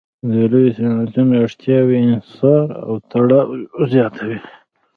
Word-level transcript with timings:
د 0.29 0.31
لویو 0.51 0.73
صنعتونو 0.77 1.33
اړتیاوې 1.43 1.95
انحصار 2.03 2.65
او 2.85 2.93
تړاو 3.11 3.47
زیاتوي 3.91 4.37